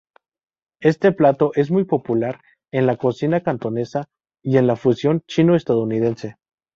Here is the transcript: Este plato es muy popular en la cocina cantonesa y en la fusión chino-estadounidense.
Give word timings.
Este 0.81 1.11
plato 1.11 1.51
es 1.53 1.69
muy 1.69 1.83
popular 1.83 2.41
en 2.71 2.87
la 2.87 2.97
cocina 2.97 3.41
cantonesa 3.43 4.09
y 4.43 4.57
en 4.57 4.65
la 4.65 4.75
fusión 4.75 5.21
chino-estadounidense. 5.27 6.37